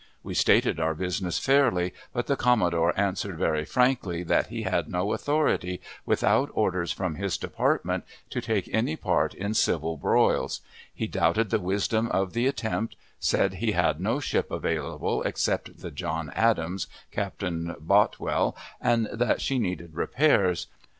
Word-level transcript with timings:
We 0.23 0.33
stated 0.33 0.79
our 0.79 0.95
business 0.95 1.37
fairly, 1.37 1.93
but 2.11 2.25
the 2.25 2.35
commodore 2.35 2.91
answered 2.99 3.37
very 3.37 3.65
frankly 3.65 4.23
that 4.23 4.47
he 4.47 4.63
had 4.63 4.89
no 4.89 5.13
authority, 5.13 5.79
without 6.07 6.49
orders 6.55 6.91
from 6.91 7.17
his 7.17 7.37
department, 7.37 8.03
to 8.31 8.41
take 8.41 8.67
any 8.73 8.95
part 8.95 9.35
in 9.35 9.53
civil 9.53 9.97
broils; 9.97 10.61
he 10.91 11.05
doubted 11.05 11.51
the 11.51 11.59
wisdom 11.59 12.07
of 12.09 12.33
the 12.33 12.47
attempt; 12.47 12.95
said 13.19 13.53
he 13.53 13.73
had 13.73 14.01
no 14.01 14.19
ship 14.19 14.49
available 14.49 15.21
except 15.21 15.81
the 15.81 15.91
John 15.91 16.31
Adams, 16.31 16.87
Captain 17.11 17.75
Boutwell, 17.79 18.57
and 18.81 19.07
that 19.13 19.39
she 19.39 19.59
needed 19.59 19.93
repairs. 19.93 20.65